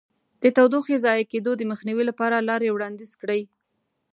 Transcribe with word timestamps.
د 0.41 0.43
تودوخې 0.55 0.95
ضایع 1.05 1.25
کېدو 1.31 1.51
د 1.57 1.61
مخنیوي 1.71 2.03
لپاره 2.09 2.45
لارې 2.49 2.69
وړاندیز 2.73 3.11
کړئ. 3.21 3.41